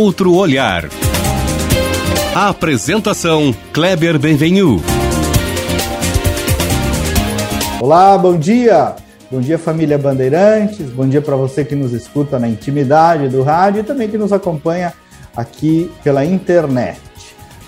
[0.00, 0.88] Outro Olhar.
[2.32, 4.80] A apresentação Kleber Benvenu.
[7.80, 8.94] Olá, bom dia.
[9.28, 10.88] Bom dia, família Bandeirantes.
[10.90, 14.32] Bom dia para você que nos escuta na intimidade do rádio e também que nos
[14.32, 14.94] acompanha
[15.36, 17.00] aqui pela internet.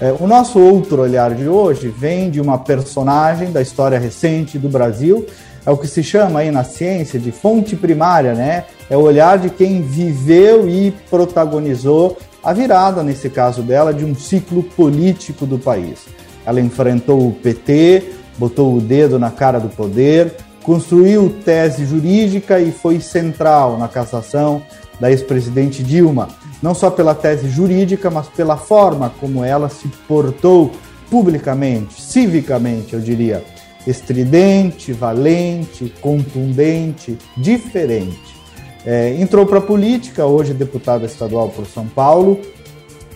[0.00, 4.68] É, o nosso outro olhar de hoje vem de uma personagem da história recente do
[4.68, 5.26] Brasil,
[5.66, 8.64] é o que se chama aí na ciência de fonte primária, né?
[8.88, 14.14] É o olhar de quem viveu e protagonizou a virada, nesse caso dela, de um
[14.14, 16.06] ciclo político do país.
[16.44, 22.72] Ela enfrentou o PT, botou o dedo na cara do poder, construiu tese jurídica e
[22.72, 24.62] foi central na cassação
[24.98, 26.28] da ex-presidente Dilma
[26.62, 30.72] não só pela tese jurídica, mas pela forma como ela se portou
[31.10, 33.42] publicamente, civicamente, eu diria,
[33.86, 38.39] estridente, valente, contundente, diferente.
[38.84, 42.40] É, entrou para a política, hoje deputada estadual por São Paulo,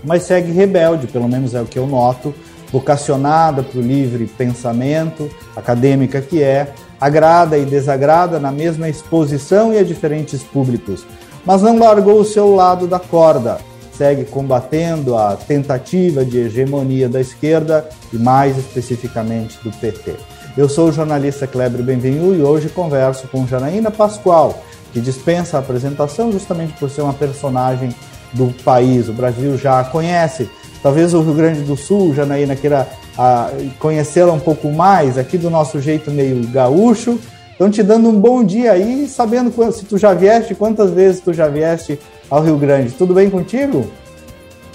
[0.02, 2.34] mas segue rebelde, pelo menos é o que eu noto,
[2.70, 9.78] vocacionada para o livre pensamento, acadêmica que é, agrada e desagrada na mesma exposição e
[9.78, 11.06] a diferentes públicos
[11.44, 13.58] mas não largou o seu lado da corda.
[13.92, 20.14] Segue combatendo a tentativa de hegemonia da esquerda e, mais especificamente, do PT.
[20.56, 24.62] Eu sou o jornalista Kleber Benvenu e hoje converso com Janaína Pascoal,
[24.94, 27.94] que dispensa a apresentação justamente por ser uma personagem
[28.32, 29.08] do país.
[29.10, 30.48] O Brasil já a conhece.
[30.82, 35.50] Talvez o Rio Grande do Sul, Janaína, queira ah, conhecê-la um pouco mais, aqui do
[35.50, 37.18] nosso jeito meio gaúcho,
[37.54, 41.32] Estão te dando um bom dia aí, sabendo se tu já vieste, quantas vezes tu
[41.32, 42.92] já vieste ao Rio Grande.
[42.92, 43.88] Tudo bem contigo?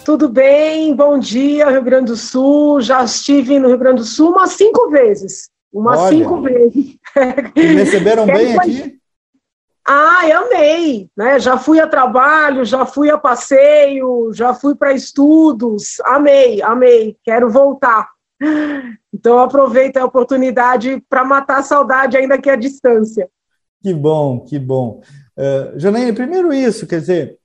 [0.06, 2.80] Tudo bem, bom dia, Rio Grande do Sul.
[2.80, 5.50] Já estive no Rio Grande do Sul umas cinco vezes.
[5.74, 6.18] Umas Olha.
[6.18, 6.96] cinco vezes.
[7.54, 8.99] Me receberam bem aqui?
[9.92, 11.40] Ah, amei, né?
[11.40, 16.00] Já fui a trabalho, já fui a passeio, já fui para estudos.
[16.02, 17.18] Amei, amei.
[17.24, 18.08] Quero voltar.
[19.12, 23.28] Então aproveita a oportunidade para matar a saudade, ainda que a distância.
[23.82, 25.02] Que bom, que bom.
[25.36, 27.40] Uh, Janaína, primeiro isso, quer dizer,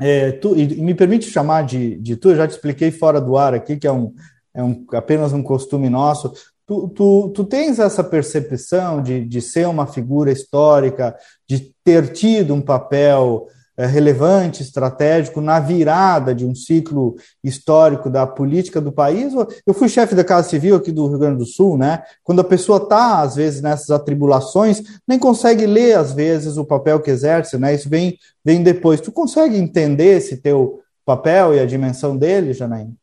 [0.00, 3.36] é, tu, e me permite chamar de, de tu, eu já te expliquei fora do
[3.36, 4.14] ar aqui, que é, um,
[4.54, 6.32] é um, apenas um costume nosso.
[6.66, 11.14] Tu, tu, tu tens essa percepção de, de ser uma figura histórica,
[11.48, 18.24] de ter tido um papel é, relevante, estratégico na virada de um ciclo histórico da
[18.26, 19.34] política do país.
[19.66, 22.04] Eu fui chefe da Casa Civil aqui do Rio Grande do Sul, né?
[22.22, 27.00] Quando a pessoa está, às vezes, nessas atribulações, nem consegue ler, às vezes, o papel
[27.00, 27.74] que exerce, né?
[27.74, 29.00] Isso vem, vem depois.
[29.00, 32.94] Tu consegue entender esse teu papel e a dimensão dele, Janaína?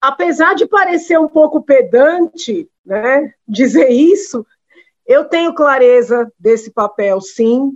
[0.00, 4.44] Apesar de parecer um pouco pedante, né, dizer isso,
[5.06, 7.72] eu tenho clareza desse papel, sim.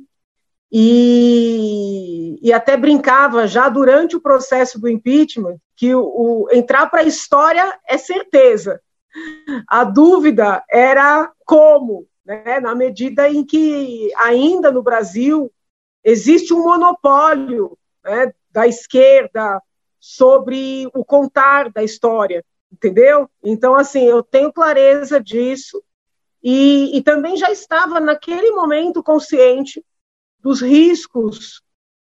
[0.70, 7.00] E, e até brincava já durante o processo do impeachment que o, o entrar para
[7.00, 8.80] a história é certeza.
[9.68, 15.50] A dúvida era como, né, na medida em que ainda no Brasil
[16.04, 19.62] existe um monopólio né, da esquerda
[20.00, 23.28] sobre o contar da história, entendeu?
[23.42, 25.82] Então, assim, eu tenho clareza disso
[26.48, 29.84] e, e também já estava naquele momento consciente
[30.38, 31.60] dos riscos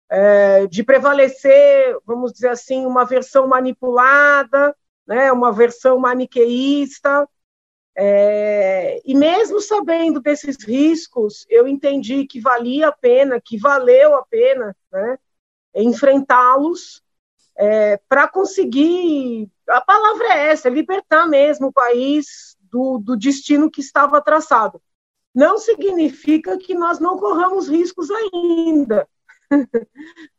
[0.08, 4.74] é, de prevalecer, vamos dizer assim, uma versão manipulada,
[5.06, 7.28] né, uma versão maniqueísta.
[7.94, 14.24] É, e mesmo sabendo desses riscos, eu entendi que valia a pena, que valeu a
[14.24, 15.18] pena né,
[15.74, 17.02] enfrentá-los
[17.58, 19.50] é, para conseguir.
[19.68, 24.80] A palavra é essa, libertar mesmo o país do, do destino que estava traçado
[25.34, 29.08] não significa que nós não corramos riscos ainda.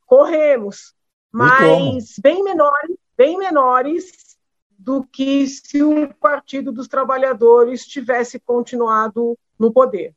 [0.06, 0.94] Corremos,
[1.32, 4.38] mas bem menores, bem menores
[4.78, 10.14] do que se o Partido dos Trabalhadores tivesse continuado no poder.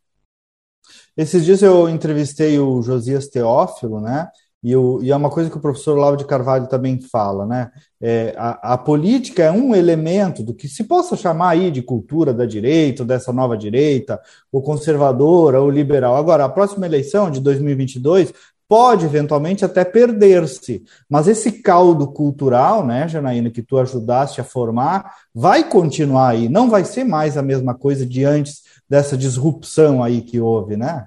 [1.16, 4.28] Esses dias eu entrevistei o Josias Teófilo, né?
[4.64, 7.70] E, o, e, é uma coisa que o professor Lauro de Carvalho também fala, né?
[8.00, 12.32] É, a, a, política é um elemento do que se possa chamar aí de cultura
[12.32, 14.18] da direita, dessa nova direita,
[14.50, 16.16] ou conservadora, ou liberal.
[16.16, 18.32] Agora, a próxima eleição de 2022
[18.66, 25.14] pode eventualmente até perder-se, mas esse caldo cultural, né, Janaína, que tu ajudaste a formar,
[25.34, 30.22] vai continuar aí, não vai ser mais a mesma coisa de antes dessa disrupção aí
[30.22, 31.06] que houve, né?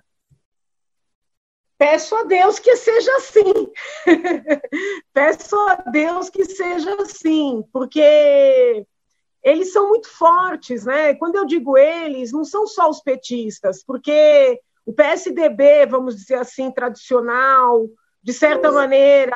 [1.77, 3.71] Peço a Deus que seja assim.
[5.13, 8.85] Peço a Deus que seja assim, porque
[9.43, 11.13] eles são muito fortes, né?
[11.13, 16.71] Quando eu digo eles, não são só os petistas, porque o PSDB, vamos dizer assim,
[16.71, 17.87] tradicional,
[18.23, 19.35] de certa maneira,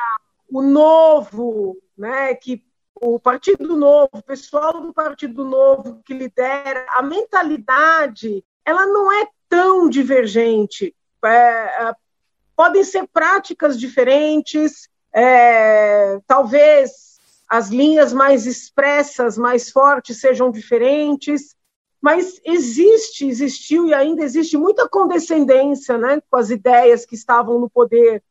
[0.50, 7.02] o novo, né, que o Partido Novo, o pessoal do Partido Novo que lidera, a
[7.02, 10.94] mentalidade, ela não é tão divergente.
[11.24, 11.94] É,
[12.56, 17.12] podem ser práticas diferentes, é, talvez
[17.48, 21.54] as linhas mais expressas, mais fortes sejam diferentes,
[22.00, 27.68] mas existe, existiu e ainda existe muita condescendência né, com as ideias que estavam no
[27.68, 28.22] poder.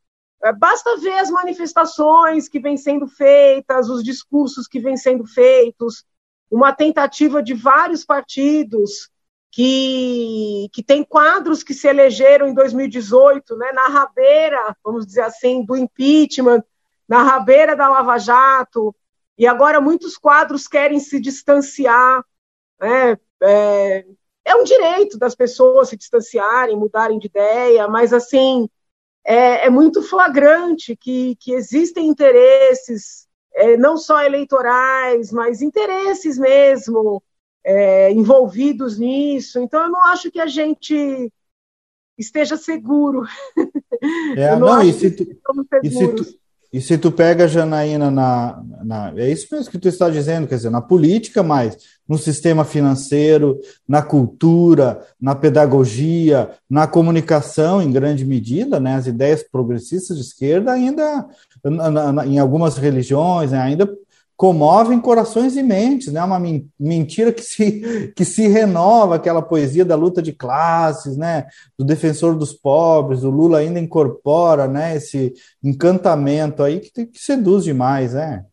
[0.44, 6.04] É, basta ver as manifestações que vêm sendo feitas, os discursos que vêm sendo feitos,
[6.50, 9.11] uma tentativa de vários partidos
[9.52, 15.64] que, que tem quadros que se elegeram em 2018, né, na rabeira, vamos dizer assim,
[15.64, 16.64] do impeachment,
[17.08, 18.96] na rabeira da Lava Jato,
[19.38, 22.24] e agora muitos quadros querem se distanciar.
[22.80, 24.06] Né, é,
[24.46, 28.70] é um direito das pessoas se distanciarem, mudarem de ideia, mas assim
[29.26, 37.22] é, é muito flagrante que, que existem interesses, é, não só eleitorais, mas interesses mesmo
[37.64, 39.60] é, envolvidos nisso.
[39.60, 41.32] Então, eu não acho que a gente
[42.18, 43.26] esteja seguro.
[44.36, 45.28] É, não, não e, se tu,
[45.84, 46.26] e, se tu,
[46.74, 50.56] e se tu pega, Janaína, na, na, é isso mesmo que tu está dizendo, quer
[50.56, 51.78] dizer, na política, mas
[52.08, 59.44] no sistema financeiro, na cultura, na pedagogia, na comunicação, em grande medida, né, as ideias
[59.44, 61.28] progressistas de esquerda ainda,
[61.64, 63.90] na, na, em algumas religiões, né, ainda
[64.42, 66.24] comovem corações e mentes, né?
[66.24, 66.42] Uma
[66.80, 71.46] mentira que se, que se renova, aquela poesia da luta de classes, né?
[71.78, 74.96] Do defensor dos pobres, o Lula ainda incorpora, né?
[74.96, 75.32] Esse
[75.64, 78.44] encantamento aí que, que seduz demais, né?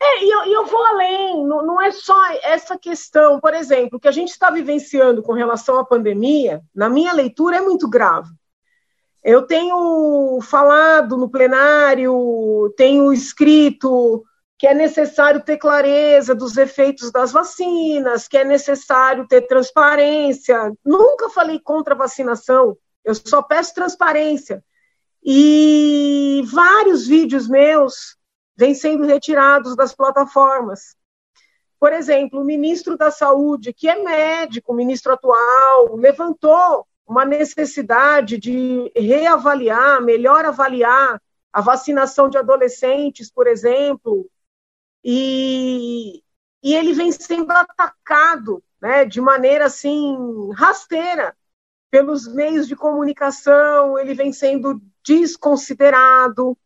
[0.00, 2.14] É, e eu, eu vou além, não, não é só
[2.44, 7.12] essa questão, por exemplo, que a gente está vivenciando com relação à pandemia, na minha
[7.12, 8.28] leitura é muito grave.
[9.24, 14.24] Eu tenho falado no plenário, tenho escrito
[14.58, 20.72] que é necessário ter clareza dos efeitos das vacinas, que é necessário ter transparência.
[20.84, 24.62] Nunca falei contra a vacinação, eu só peço transparência.
[25.22, 28.16] E vários vídeos meus
[28.56, 30.96] vêm sendo retirados das plataformas.
[31.78, 38.36] Por exemplo, o ministro da Saúde, que é médico, o ministro atual, levantou uma necessidade
[38.36, 41.22] de reavaliar, melhor avaliar
[41.52, 44.28] a vacinação de adolescentes, por exemplo,
[45.04, 46.22] e,
[46.62, 50.16] e ele vem sendo atacado né, de maneira assim
[50.54, 51.36] rasteira
[51.90, 56.56] pelos meios de comunicação, ele vem sendo desconsiderado,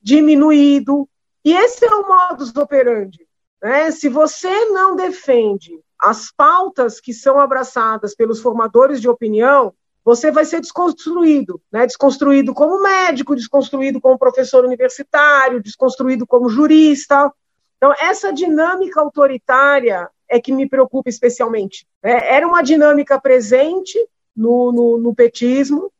[0.00, 1.08] diminuído.
[1.44, 3.26] E esse é o modus operandi.
[3.62, 3.90] Né?
[3.90, 9.74] Se você não defende as pautas que são abraçadas pelos formadores de opinião,
[10.10, 11.86] você vai ser desconstruído, né?
[11.86, 17.32] desconstruído como médico, desconstruído como professor universitário, desconstruído como jurista.
[17.76, 21.86] Então, essa dinâmica autoritária é que me preocupa especialmente.
[22.02, 23.96] É, era uma dinâmica presente
[24.34, 25.92] no, no, no petismo.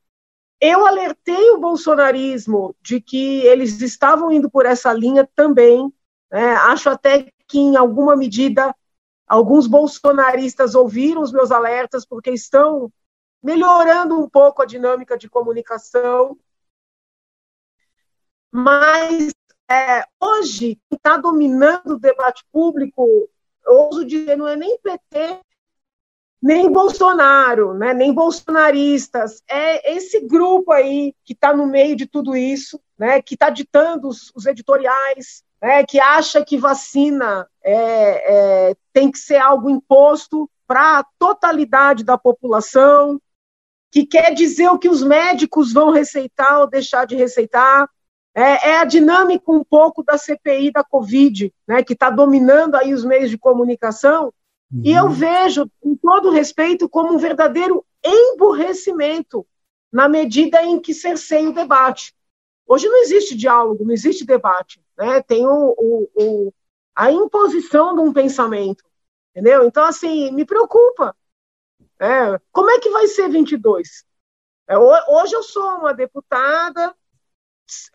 [0.60, 5.88] Eu alertei o bolsonarismo de que eles estavam indo por essa linha também.
[6.32, 6.52] Né?
[6.54, 8.74] Acho até que, em alguma medida,
[9.28, 12.90] alguns bolsonaristas ouviram os meus alertas, porque estão
[13.42, 16.38] melhorando um pouco a dinâmica de comunicação.
[18.52, 19.32] Mas
[19.70, 23.28] é, hoje, quem está dominando o debate público,
[23.66, 25.40] ouso dizer, não é nem PT,
[26.42, 32.34] nem Bolsonaro, né, nem bolsonaristas, é esse grupo aí que está no meio de tudo
[32.34, 38.76] isso, né, que está ditando os, os editoriais, né, que acha que vacina é, é,
[38.92, 43.20] tem que ser algo imposto para a totalidade da população,
[43.90, 47.88] que quer dizer o que os médicos vão receitar ou deixar de receitar.
[48.32, 52.94] É, é a dinâmica um pouco da CPI da Covid, né, que está dominando aí
[52.94, 54.32] os meios de comunicação,
[54.72, 54.82] uhum.
[54.84, 59.44] e eu vejo, com todo respeito, como um verdadeiro emburrecimento
[59.92, 62.14] na medida em que cerceia o debate.
[62.66, 65.20] Hoje não existe diálogo, não existe debate, né?
[65.22, 66.54] tem o, o, o,
[66.94, 68.84] a imposição de um pensamento,
[69.30, 69.64] entendeu?
[69.64, 71.16] Então, assim, me preocupa,
[72.00, 74.04] é, como é que vai ser 22?
[74.68, 76.94] É, hoje eu sou uma deputada,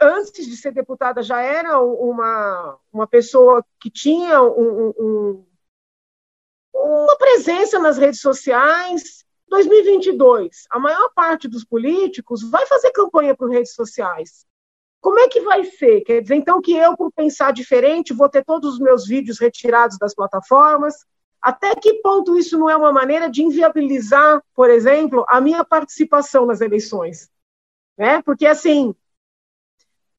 [0.02, 5.46] antes de ser deputada já era uma, uma pessoa que tinha um, um,
[6.74, 9.26] uma presença nas redes sociais.
[9.48, 14.46] 2022, a maior parte dos políticos vai fazer campanha por redes sociais.
[15.00, 16.02] Como é que vai ser?
[16.02, 19.98] Quer dizer, então, que eu, por pensar diferente, vou ter todos os meus vídeos retirados
[20.00, 21.06] das plataformas,
[21.46, 26.46] até que ponto isso não é uma maneira de inviabilizar, por exemplo, a minha participação
[26.46, 27.30] nas eleições?
[27.98, 28.22] Né?
[28.24, 28.96] Porque, assim,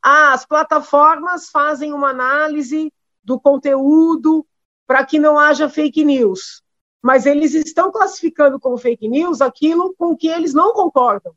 [0.02, 2.92] Ah, as plataformas fazem uma análise
[3.22, 4.46] do conteúdo
[4.86, 6.62] para que não haja fake news.
[7.02, 11.34] Mas eles estão classificando como fake news aquilo com que eles não concordam.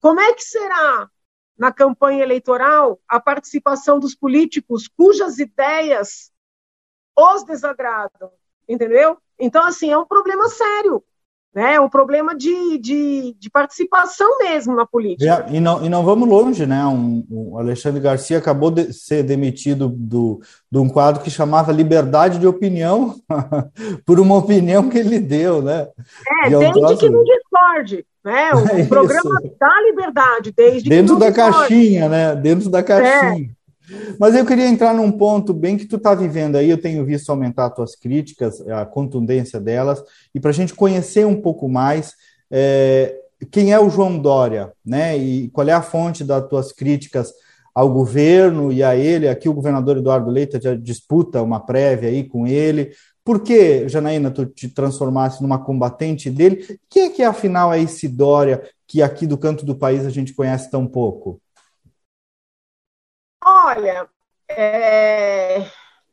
[0.00, 1.10] Como é que será
[1.58, 6.32] na campanha eleitoral a participação dos políticos cujas ideias
[7.16, 8.32] os desagradam?
[8.70, 9.18] Entendeu?
[9.38, 11.02] Então, assim, é um problema sério
[11.54, 11.74] né?
[11.74, 15.46] É um problema de, de, de participação mesmo na política.
[15.48, 16.84] E, e, não, e não vamos longe, né?
[16.86, 22.38] Um, o Alexandre Garcia acabou de ser demitido do, de um quadro que chamava Liberdade
[22.38, 23.16] de Opinião,
[24.06, 25.88] por uma opinião que ele deu, né?
[26.44, 28.06] É, desde que não discorde.
[28.22, 28.50] Né?
[28.54, 31.58] O é programa dá liberdade, desde Dentro da discorde.
[31.58, 32.36] caixinha, né?
[32.36, 33.46] Dentro da caixinha.
[33.46, 33.59] É.
[34.18, 37.30] Mas eu queria entrar num ponto bem que tu está vivendo aí, eu tenho visto
[37.30, 40.02] aumentar as tuas críticas, a contundência delas,
[40.34, 42.14] e para a gente conhecer um pouco mais
[42.50, 43.16] é,
[43.50, 45.16] quem é o João Dória, né?
[45.16, 47.32] E qual é a fonte das tuas críticas
[47.74, 49.28] ao governo e a ele.
[49.28, 52.90] Aqui o governador Eduardo Leite já disputa uma prévia aí com ele.
[53.24, 56.78] Por que, Janaína, tu te transformasse numa combatente dele?
[56.88, 60.34] Quem é que afinal é esse Dória que aqui do canto do país a gente
[60.34, 61.40] conhece tão pouco?
[63.44, 64.08] Olha,
[64.48, 65.66] é,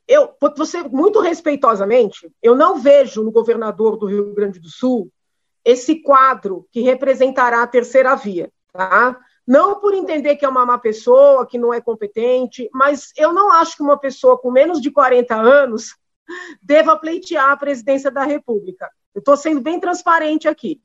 [0.08, 5.12] eu, você muito respeitosamente, eu não vejo no governador do Rio Grande do Sul
[5.66, 9.20] esse quadro que representará a terceira via, tá?
[9.46, 13.52] Não por entender que é uma má pessoa, que não é competente, mas eu não
[13.52, 15.96] acho que uma pessoa com menos de 40 anos
[16.62, 18.90] deva pleitear a presidência da República.
[19.14, 20.82] Eu estou sendo bem transparente aqui.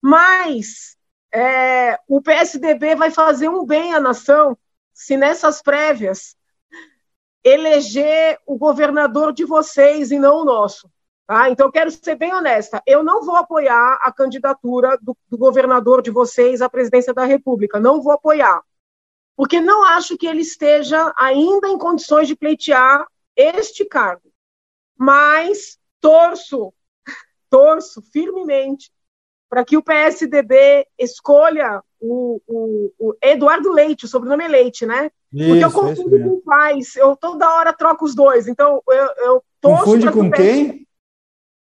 [0.00, 0.96] Mas
[1.32, 4.56] é, o PSDB vai fazer um bem à nação
[4.94, 6.36] se nessas prévias
[7.44, 10.90] eleger o governador de vocês e não o nosso.
[11.26, 11.50] Tá?
[11.50, 12.82] Então, eu quero ser bem honesta.
[12.86, 17.80] Eu não vou apoiar a candidatura do, do, governador de vocês à presidência da República.
[17.80, 18.62] Não vou apoiar.
[19.36, 24.30] Porque não acho que ele esteja ainda em condições de pleitear este cargo.
[24.96, 26.72] Mas torço,
[27.50, 28.92] torço firmemente
[29.48, 35.10] para que o PSDB escolha o, o, o, Eduardo Leite, o sobrenome é Leite, né?
[35.32, 39.44] Isso, Porque eu confundo com pais, eu toda hora troco os dois, então eu, eu
[39.62, 40.86] Confunde com quem?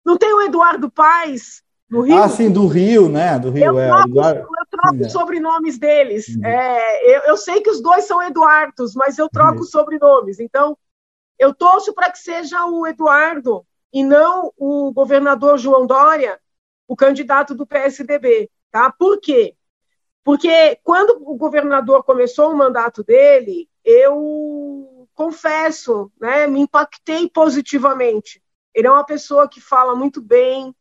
[0.04, 2.18] Não tem o Eduardo Paz no Rio?
[2.18, 3.38] Ah, sim, do Rio, né?
[3.38, 3.88] Do Rio, eu é.
[3.88, 4.40] Troco, Eduardo...
[4.40, 5.10] Eu troco os é.
[5.10, 6.28] sobrenomes deles.
[6.30, 6.46] Uhum.
[6.46, 9.62] É, eu, eu, sei que os dois são Eduardos, mas eu troco uhum.
[9.62, 10.40] os sobrenomes.
[10.40, 10.76] Então,
[11.38, 16.40] eu torço para que seja o Eduardo e não o governador João Dória,
[16.88, 18.50] o candidato do PSDB.
[18.72, 18.92] Tá?
[18.92, 19.54] Por quê?
[20.24, 28.42] Porque quando o governador começou o mandato dele, eu confesso, né, me impactei positivamente.
[28.74, 30.74] Ele é uma pessoa que fala muito bem,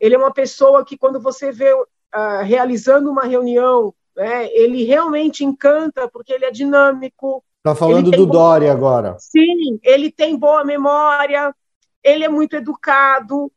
[0.00, 5.44] ele é uma pessoa que, quando você vê uh, realizando uma reunião, né, ele realmente
[5.44, 7.44] encanta, porque ele é dinâmico.
[7.58, 9.16] Está falando do Dória agora.
[9.18, 11.54] Sim, ele tem boa memória,
[12.02, 13.50] ele é muito educado,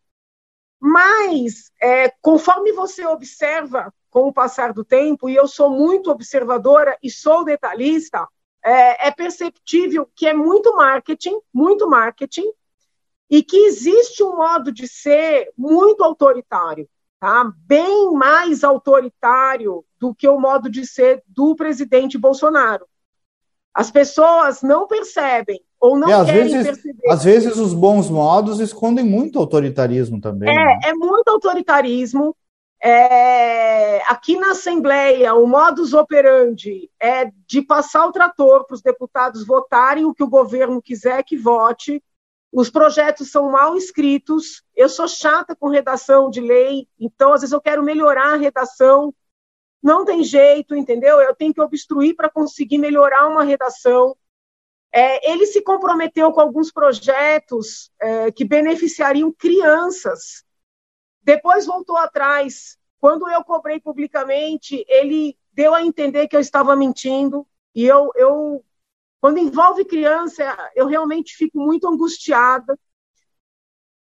[0.90, 6.98] mas é, conforme você observa com o passar do tempo, e eu sou muito observadora
[7.04, 8.28] e sou detalhista,
[8.66, 12.52] é, é perceptível que é muito marketing, muito marketing,
[13.30, 17.54] e que existe um modo de ser muito autoritário, tá?
[17.56, 22.88] bem mais autoritário do que o modo de ser do presidente Bolsonaro.
[23.72, 27.10] As pessoas não percebem ou não é, querem vezes, perceber.
[27.10, 30.50] Às vezes os bons modos escondem muito autoritarismo também.
[30.50, 30.80] É, né?
[30.86, 32.36] é muito autoritarismo,
[32.82, 39.46] é, aqui na Assembleia, o modus operandi é de passar o trator para os deputados
[39.46, 42.02] votarem o que o governo quiser que vote.
[42.52, 44.64] Os projetos são mal escritos.
[44.76, 49.14] Eu sou chata com redação de lei, então às vezes eu quero melhorar a redação.
[49.84, 51.20] Não tem jeito, entendeu?
[51.20, 54.16] Eu tenho que obstruir para conseguir melhorar uma redação.
[54.92, 60.44] É, ele se comprometeu com alguns projetos é, que beneficiariam crianças
[61.30, 62.76] depois voltou atrás.
[63.00, 67.46] Quando eu cobrei publicamente, ele deu a entender que eu estava mentindo.
[67.76, 68.66] E eu, eu
[69.22, 72.78] quando envolve criança, eu realmente fico muito angustiada.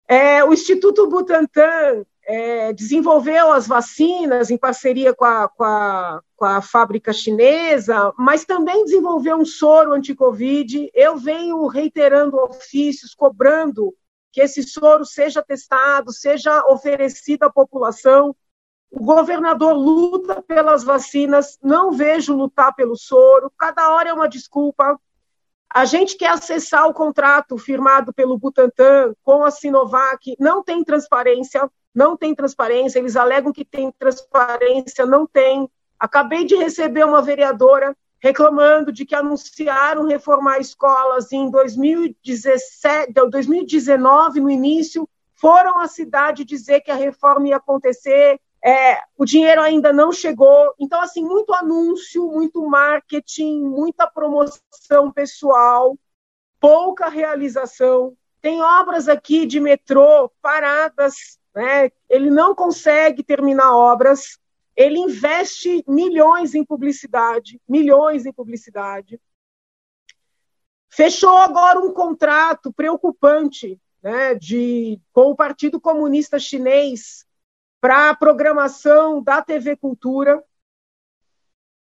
[0.07, 6.45] É, o Instituto Butantan é, desenvolveu as vacinas em parceria com a, com, a, com
[6.45, 10.89] a fábrica chinesa, mas também desenvolveu um soro anti-Covid.
[10.93, 13.93] Eu venho reiterando ofícios, cobrando
[14.31, 18.33] que esse soro seja testado, seja oferecido à população.
[18.89, 24.97] O governador luta pelas vacinas, não vejo lutar pelo soro, cada hora é uma desculpa.
[25.69, 31.69] A gente quer acessar o contrato firmado pelo Butantan com a Sinovac, não tem transparência,
[31.93, 35.69] não tem transparência, eles alegam que tem transparência, não tem.
[35.99, 44.49] Acabei de receber uma vereadora reclamando de que anunciaram reformar escolas em 2017, 2019, no
[44.49, 50.11] início, foram à cidade dizer que a reforma ia acontecer, é, o dinheiro ainda não
[50.11, 50.73] chegou.
[50.77, 55.97] Então, assim, muito anúncio, muito marketing, muita promoção pessoal,
[56.59, 58.15] pouca realização.
[58.41, 61.89] Tem obras aqui de metrô paradas, né?
[62.09, 64.37] ele não consegue terminar obras,
[64.79, 69.19] ele investe milhões em publicidade, milhões em publicidade.
[70.89, 77.25] Fechou agora um contrato preocupante né, de, com o Partido Comunista Chinês
[77.81, 80.41] para a programação da TV Cultura.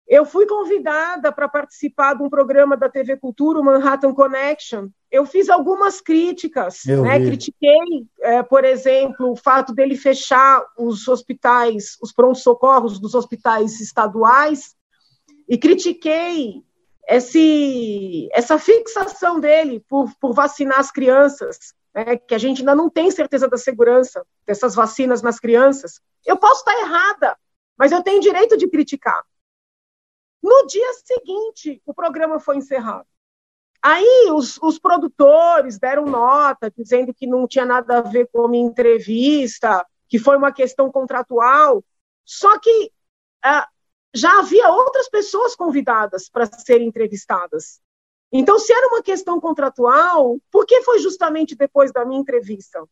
[0.08, 4.88] Eu fui convidada para participar de um programa da TV Cultura, o Manhattan Connection.
[5.12, 7.20] Eu fiz algumas críticas, né?
[7.20, 14.76] critiquei, é, por exemplo, o fato dele fechar os hospitais, os prontos-socorros dos hospitais estaduais,
[15.48, 16.64] e critiquei
[17.10, 22.90] esse, essa fixação dele por, por vacinar as crianças é, que a gente ainda não
[22.90, 26.00] tem certeza da segurança dessas vacinas nas crianças.
[26.26, 27.36] Eu posso estar errada,
[27.78, 29.22] mas eu tenho direito de criticar.
[30.41, 33.08] No dia seguinte, o programa foi encerrado.
[33.82, 38.50] Aí os, os, produtores deram nota, dizendo que não tinha nada a ver com a
[38.50, 41.84] minha entrevista, que foi uma questão contratual.
[42.25, 42.91] Só que
[43.44, 43.67] ah,
[44.13, 47.79] já havia outras pessoas convidadas para serem entrevistadas.
[48.32, 52.84] Então, se era uma questão contratual, por que foi justamente depois da minha entrevista?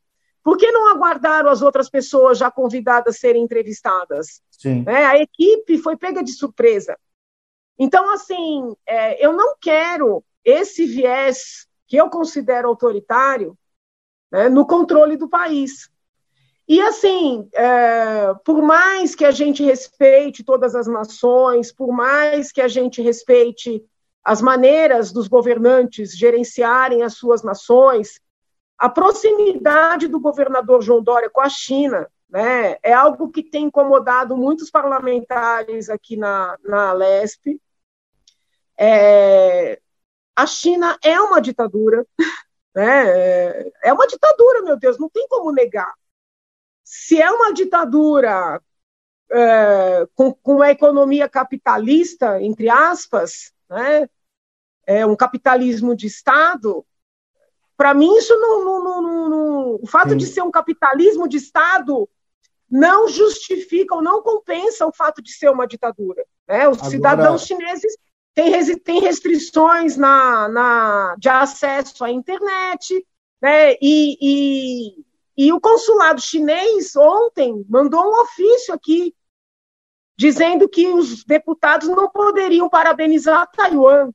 [0.41, 4.41] Por que não aguardaram as outras pessoas já convidadas a serem entrevistadas?
[4.87, 6.97] É, a equipe foi pega de surpresa.
[7.77, 13.57] Então, assim, é, eu não quero esse viés que eu considero autoritário
[14.31, 15.89] né, no controle do país.
[16.67, 22.61] E, assim, é, por mais que a gente respeite todas as nações, por mais que
[22.61, 23.83] a gente respeite
[24.23, 28.19] as maneiras dos governantes gerenciarem as suas nações,
[28.77, 34.35] a proximidade do governador João Dória com a China né, é algo que tem incomodado
[34.35, 37.59] muitos parlamentares aqui na, na Lesp.
[38.77, 39.79] É,
[40.35, 42.05] a China é uma ditadura,
[42.75, 45.93] né, é uma ditadura, meu Deus, não tem como negar.
[46.83, 48.61] Se é uma ditadura
[49.31, 54.09] é, com, com a economia capitalista, entre aspas, né,
[54.85, 56.85] é, um capitalismo de Estado,
[57.77, 60.17] para mim isso não, não, não, não, o fato Sim.
[60.17, 62.07] de ser um capitalismo de Estado
[62.69, 66.25] não justifica ou não compensa o fato de ser uma ditadura.
[66.47, 66.67] Né?
[66.67, 66.91] Os Agora...
[66.91, 67.97] cidadãos chineses
[68.35, 73.05] têm, têm restrições na, na, de acesso à internet,
[73.41, 73.73] né?
[73.81, 75.05] e, e,
[75.37, 79.15] e o consulado chinês ontem mandou um ofício aqui
[80.17, 84.11] dizendo que os deputados não poderiam parabenizar Taiwan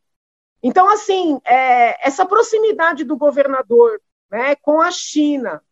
[0.62, 5.62] então, assim, é, essa proximidade do governador né, com a China,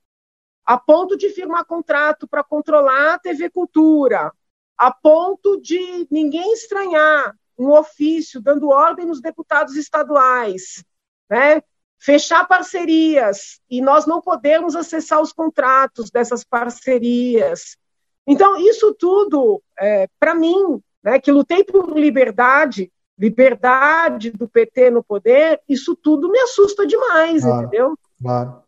[0.65, 4.33] a ponto de firmar contrato para controlar a TV Cultura,
[4.77, 10.85] a ponto de ninguém estranhar um ofício dando ordem nos deputados estaduais,
[11.29, 11.63] né,
[11.99, 17.77] fechar parcerias e nós não podemos acessar os contratos dessas parcerias.
[18.27, 25.03] Então, isso tudo, é, para mim, né, que lutei por liberdade, liberdade do PT no
[25.03, 27.99] poder, isso tudo me assusta demais, claro, entendeu?
[28.23, 28.63] Claro.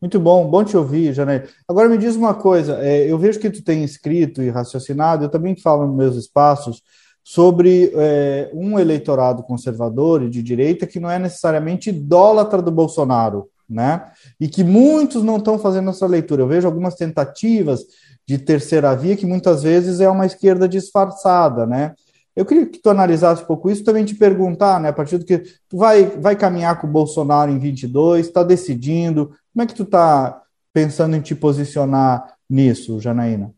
[0.00, 1.52] Muito bom, bom te ouvir, Janete.
[1.66, 5.28] Agora me diz uma coisa, é, eu vejo que tu tem escrito e raciocinado, eu
[5.30, 6.82] também falo nos meus espaços,
[7.28, 13.48] sobre é, um eleitorado conservador e de direita que não é necessariamente idólatra do Bolsonaro,
[13.68, 14.12] né?
[14.38, 16.42] E que muitos não estão fazendo essa leitura.
[16.42, 17.84] Eu vejo algumas tentativas
[18.24, 21.94] de terceira via que muitas vezes é uma esquerda disfarçada, né?
[22.36, 25.24] Eu queria que tu analisasse um pouco isso, também te perguntar, né, a partir do
[25.24, 29.74] que tu vai, vai caminhar com o Bolsonaro em 22, está decidindo, como é que
[29.74, 33.55] tu está pensando em te posicionar nisso, Janaína?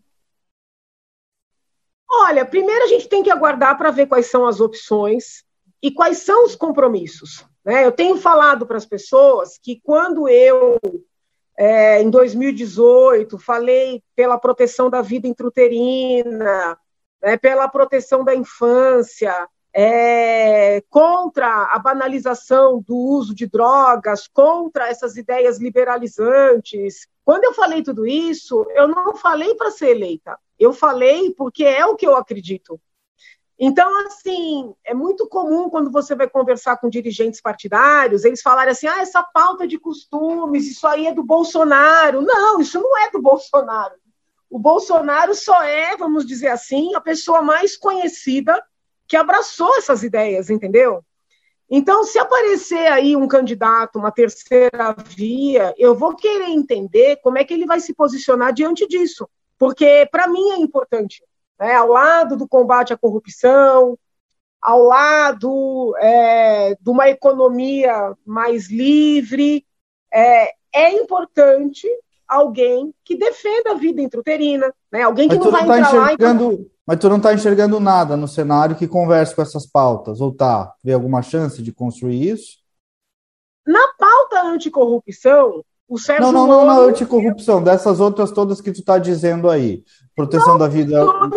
[2.11, 5.45] Olha, primeiro a gente tem que aguardar para ver quais são as opções
[5.83, 7.45] e quais são os compromissos.
[7.65, 7.85] Né?
[7.85, 10.79] Eu tenho falado para as pessoas que quando eu,
[11.57, 16.79] é, em 2018, falei pela proteção da vida intrauterina,
[17.23, 25.17] né, pela proteção da infância, é, contra a banalização do uso de drogas, contra essas
[25.17, 27.07] ideias liberalizantes.
[27.25, 31.85] Quando eu falei tudo isso, eu não falei para ser eleita, eu falei porque é
[31.87, 32.81] o que eu acredito.
[33.59, 38.87] Então, assim, é muito comum quando você vai conversar com dirigentes partidários, eles falarem assim:
[38.87, 42.23] ah, essa pauta de costumes, isso aí é do Bolsonaro.
[42.23, 43.95] Não, isso não é do Bolsonaro
[44.51, 48.63] o Bolsonaro só é, vamos dizer assim, a pessoa mais conhecida
[49.07, 51.05] que abraçou essas ideias, entendeu?
[51.71, 57.45] Então, se aparecer aí um candidato, uma terceira via, eu vou querer entender como é
[57.45, 61.23] que ele vai se posicionar diante disso, porque para mim é importante,
[61.59, 61.75] né?
[61.75, 63.99] ao lado do combate à corrupção,
[64.61, 69.65] ao lado é, de uma economia mais livre,
[70.13, 71.87] é, é importante
[72.27, 75.03] alguém que defenda a vida intrauterina, né?
[75.03, 76.71] alguém que Mas não vai tá entrar lá e...
[76.87, 80.75] Mas tu não está enxergando nada no cenário que converse com essas pautas, ou tá?
[80.83, 82.59] Vê alguma chance de construir isso?
[83.67, 88.81] Na pauta anticorrupção, o Sérgio Não, não, não, não, anticorrupção, dessas outras todas que tu
[88.81, 89.83] está dizendo aí.
[90.15, 91.05] Proteção não, da vida.
[91.05, 91.31] Não.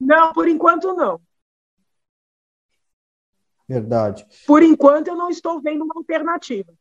[0.00, 1.20] Não, por enquanto não.
[3.68, 4.26] Verdade.
[4.46, 6.72] Por enquanto eu não estou vendo uma alternativa.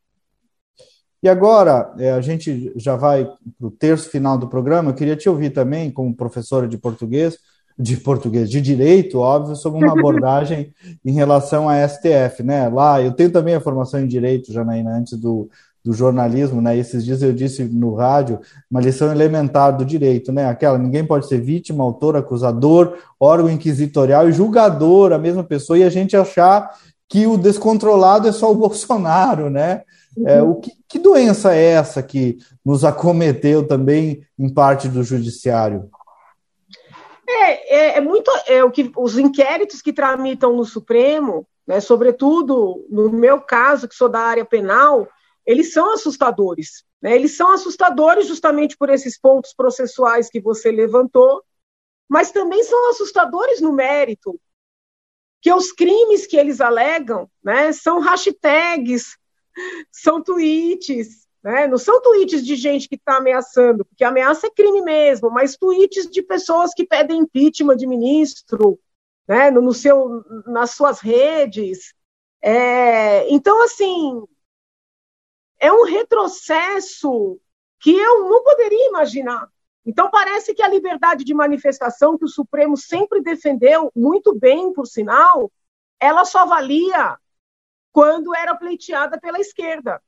[1.24, 4.90] E agora, é, a gente já vai para o terço final do programa.
[4.90, 7.38] Eu queria te ouvir também, como professora de português,
[7.78, 10.74] de português, de direito, óbvio, sobre uma abordagem
[11.06, 12.68] em relação à STF, né?
[12.68, 15.48] Lá, eu tenho também a formação em direito, Janaína, antes do,
[15.84, 16.78] do jornalismo, né?
[16.78, 18.40] Esses dias eu disse no rádio
[18.70, 20.46] uma lição elementar do direito, né?
[20.46, 25.84] Aquela, ninguém pode ser vítima, autor, acusador, órgão inquisitorial e julgador, a mesma pessoa, e
[25.84, 26.72] a gente achar
[27.10, 29.82] que o descontrolado é só o Bolsonaro, né?
[30.26, 35.90] É, o que, que doença é essa que nos acometeu também em parte do judiciário?
[37.28, 42.86] É, é, é, muito é, o que os inquéritos que tramitam no Supremo, né, sobretudo
[42.90, 45.08] no meu caso, que sou da área penal,
[45.52, 46.84] eles são assustadores.
[47.02, 47.16] Né?
[47.16, 51.44] Eles são assustadores justamente por esses pontos processuais que você levantou,
[52.08, 54.40] mas também são assustadores no mérito,
[55.42, 59.18] que os crimes que eles alegam né, são hashtags
[59.92, 61.68] são tweets, né?
[61.68, 66.10] Não são tweets de gente que está ameaçando, porque ameaça é crime mesmo, mas tweets
[66.10, 68.80] de pessoas que pedem impeachment de ministro,
[69.28, 69.52] né?
[69.52, 71.94] No, no seu, nas suas redes.
[72.42, 74.24] É, então, assim,
[75.62, 77.40] é um retrocesso
[77.80, 79.48] que eu não poderia imaginar.
[79.86, 84.88] Então, parece que a liberdade de manifestação, que o Supremo sempre defendeu, muito bem, por
[84.88, 85.52] sinal,
[86.00, 87.16] ela só valia
[87.92, 90.02] quando era pleiteada pela esquerda.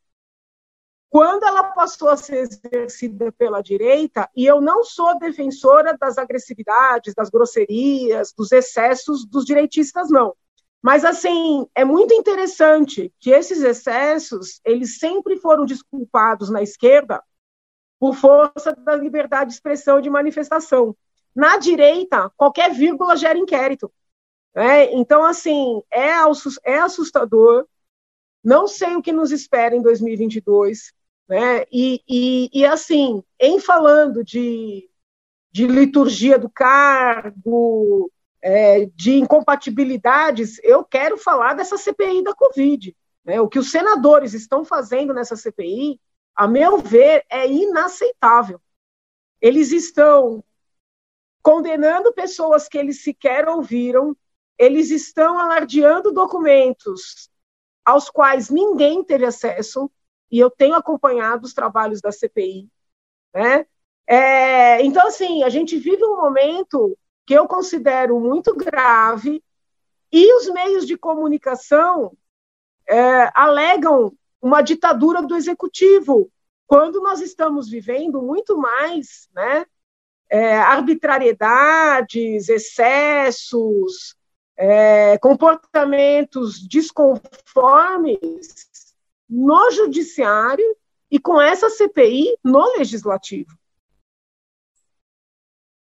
[1.09, 7.13] Quando ela passou a ser exercida pela direita, e eu não sou defensora das agressividades,
[7.13, 10.35] das grosserias, dos excessos dos direitistas, não.
[10.83, 17.23] Mas, assim, é muito interessante que esses excessos, eles sempre foram desculpados na esquerda
[17.97, 20.95] por força da liberdade de expressão e de manifestação.
[21.33, 23.89] Na direita, qualquer vírgula gera inquérito.
[24.53, 24.91] Né?
[24.91, 26.09] Então, assim, é,
[26.65, 27.65] é assustador
[28.43, 30.91] não sei o que nos espera em 2022,
[31.29, 31.63] né?
[31.71, 34.89] E, e, e assim, em falando de,
[35.51, 38.11] de liturgia do cargo,
[38.43, 42.93] é, de incompatibilidades, eu quero falar dessa CPI da Covid.
[43.23, 43.39] Né?
[43.39, 45.97] O que os senadores estão fazendo nessa CPI,
[46.35, 48.59] a meu ver, é inaceitável.
[49.39, 50.43] Eles estão
[51.41, 54.15] condenando pessoas que eles sequer ouviram,
[54.57, 57.29] eles estão alardeando documentos
[57.85, 59.89] aos quais ninguém teve acesso,
[60.29, 62.69] e eu tenho acompanhado os trabalhos da CPI.
[63.33, 63.65] Né?
[64.05, 69.43] É, então, assim, a gente vive um momento que eu considero muito grave,
[70.11, 72.15] e os meios de comunicação
[72.87, 76.29] é, alegam uma ditadura do executivo,
[76.67, 79.65] quando nós estamos vivendo muito mais né,
[80.29, 84.15] é, arbitrariedades, excessos,
[84.57, 88.15] é, comportamentos desconformes
[89.29, 90.75] no judiciário
[91.09, 93.57] e com essa CPI no legislativo.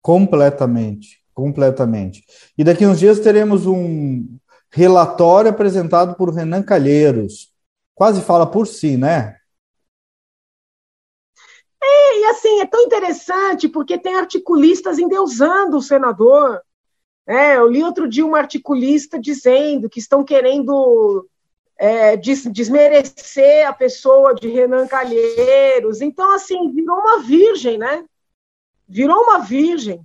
[0.03, 2.22] Completamente, completamente.
[2.57, 4.26] E daqui uns dias teremos um
[4.70, 7.50] relatório apresentado por Renan Calheiros.
[7.94, 9.37] Quase fala por si, né?
[11.83, 16.61] É, e assim, é tão interessante porque tem articulistas endeusando o senador,
[17.26, 21.29] é, eu li outro dia um articulista dizendo que estão querendo
[21.79, 26.00] é, des desmerecer a pessoa de Renan Calheiros.
[26.00, 28.05] Então, assim, virou uma virgem, né?
[28.88, 30.05] Virou uma virgem.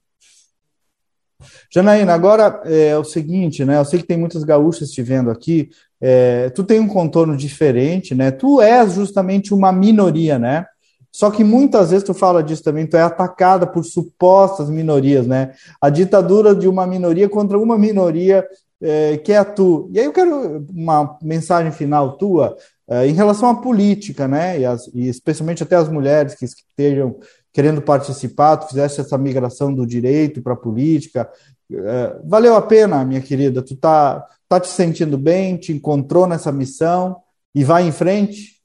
[1.73, 3.77] Janaína, agora é o seguinte, né?
[3.77, 5.69] Eu sei que tem muitas gaúchas te vendo aqui.
[6.01, 8.31] É, tu tem um contorno diferente, né?
[8.31, 10.65] Tu és justamente uma minoria, né?
[11.11, 15.53] Só que muitas vezes tu fala disso também, tu é atacada por supostas minorias, né?
[15.79, 18.45] A ditadura de uma minoria contra uma minoria
[18.81, 19.89] é, que é a tu.
[19.93, 24.59] E aí eu quero uma mensagem final tua é, em relação à política, né?
[24.59, 27.17] E, as, e, especialmente até as mulheres que estejam,
[27.55, 31.31] querendo participar, tu fizeste essa migração do direito para a política.
[31.71, 33.61] É, valeu a pena, minha querida?
[33.61, 35.55] Tu tá, tá te sentindo bem?
[35.55, 37.15] Te encontrou nessa missão
[37.55, 38.61] e vai em frente?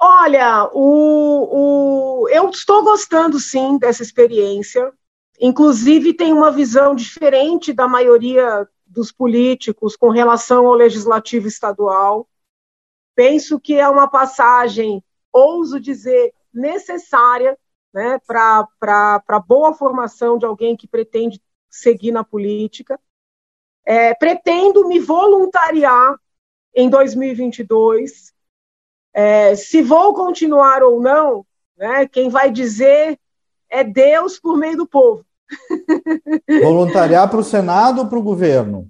[0.00, 4.90] Olha, o, o, eu estou gostando sim dessa experiência.
[5.38, 12.26] Inclusive, tem uma visão diferente da maioria dos políticos com relação ao legislativo estadual.
[13.14, 17.56] Penso que é uma passagem, ouso dizer, necessária
[17.92, 18.68] né, para
[19.28, 22.98] a boa formação de alguém que pretende seguir na política.
[23.84, 26.16] É, pretendo me voluntariar
[26.74, 28.32] em 2022.
[29.12, 31.44] É, se vou continuar ou não,
[31.76, 33.18] né, quem vai dizer
[33.68, 35.24] é Deus por meio do povo.
[36.62, 38.88] Voluntariar para o Senado ou para o governo?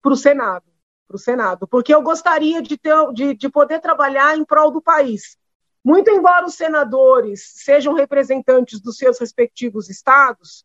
[0.00, 0.64] Para o Senado,
[1.06, 4.82] para o Senado, porque eu gostaria de, ter, de, de poder trabalhar em prol do
[4.82, 5.36] país.
[5.84, 10.64] Muito embora os senadores sejam representantes dos seus respectivos estados,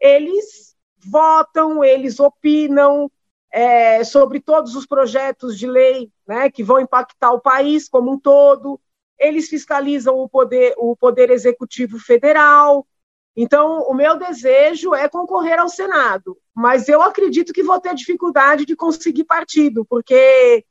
[0.00, 0.74] eles
[1.04, 3.10] votam, eles opinam,
[3.54, 8.18] é, sobre todos os projetos de lei né, que vão impactar o país como um
[8.18, 8.80] todo.
[9.16, 12.84] Eles fiscalizam o poder, o poder executivo federal.
[13.36, 18.64] Então, o meu desejo é concorrer ao Senado, mas eu acredito que vou ter dificuldade
[18.64, 20.64] de conseguir partido, porque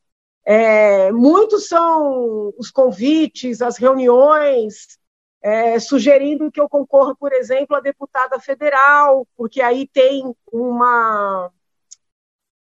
[0.46, 5.00] é, muitos são os convites, as reuniões,
[5.42, 11.52] é, sugerindo que eu concorra, por exemplo, a deputada federal, porque aí tem uma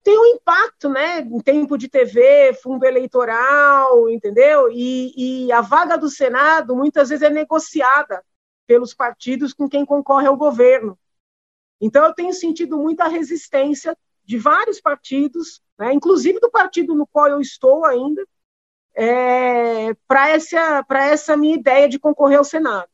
[0.03, 4.69] tem um impacto, né, em tempo de TV, fundo eleitoral, entendeu?
[4.69, 8.21] E, e, a vaga do Senado muitas vezes é negociada
[8.67, 10.99] pelos partidos com quem concorre ao governo.
[11.79, 17.27] Então eu tenho sentido muita resistência de vários partidos, né, inclusive do partido no qual
[17.27, 18.25] eu estou ainda,
[18.95, 22.87] é, para essa, essa minha ideia de concorrer ao Senado.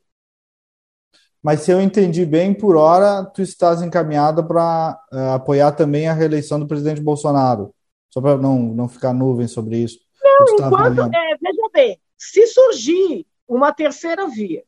[1.42, 6.08] Mas se eu entendi bem, por hora, tu estás encaminhada para uh, eh, apoiar também
[6.08, 7.74] a reeleição do presidente Bolsonaro.
[8.10, 10.00] Só para não, não ficar nuvem sobre isso.
[10.22, 14.64] Não, enquanto, é, veja bem, se surgir uma terceira via,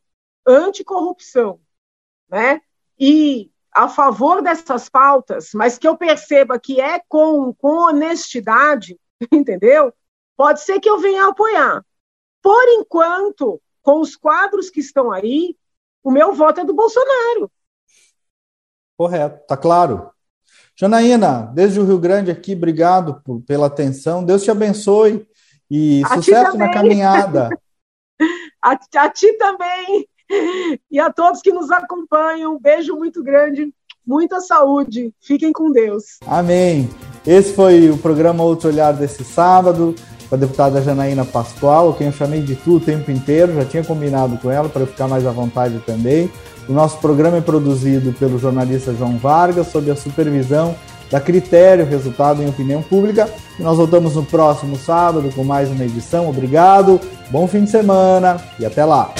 [0.48, 1.60] anticorrupção,
[2.30, 2.62] né,
[2.98, 9.00] e a favor dessas pautas, mas que eu perceba que é com, com honestidade,
[9.32, 9.94] entendeu?
[10.36, 11.84] Pode ser que eu venha apoiar.
[12.42, 15.56] Por enquanto, com os quadros que estão aí,
[16.04, 17.52] o meu voto é do Bolsonaro.
[18.98, 20.12] Correto, tá claro.
[20.76, 24.24] Janaína, desde o Rio Grande aqui, obrigado por, pela atenção.
[24.24, 25.28] Deus te abençoe
[25.70, 27.50] e a sucesso na caminhada.
[28.64, 30.08] a, a ti também.
[30.90, 33.74] E a todos que nos acompanham, um beijo muito grande,
[34.06, 35.14] muita saúde.
[35.20, 36.20] Fiquem com Deus.
[36.26, 36.90] Amém.
[37.26, 39.96] Esse foi o programa Outro Olhar desse sábado
[40.32, 43.84] com a deputada Janaína Pascoal, quem eu chamei de tu o tempo inteiro, já tinha
[43.84, 46.32] combinado com ela para ficar mais à vontade também.
[46.70, 50.74] O nosso programa é produzido pelo jornalista João Vargas, sob a supervisão
[51.12, 53.30] da Critério, resultado em opinião pública.
[53.60, 56.30] E nós voltamos no próximo sábado com mais uma edição.
[56.30, 56.98] Obrigado,
[57.30, 59.14] bom fim de semana e até lá.